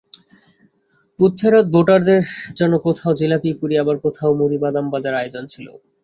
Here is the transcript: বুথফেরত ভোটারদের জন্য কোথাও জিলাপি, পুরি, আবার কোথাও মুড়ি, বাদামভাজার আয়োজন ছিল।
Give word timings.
বুথফেরত 1.19 1.65
ভোটারদের 1.73 2.21
জন্য 2.59 2.73
কোথাও 2.85 3.11
জিলাপি, 3.19 3.49
পুরি, 3.59 3.75
আবার 3.77 3.97
কোথাও 4.05 4.31
মুড়ি, 4.39 4.57
বাদামভাজার 4.63 5.13
আয়োজন 5.15 5.43
ছিল। 5.53 5.67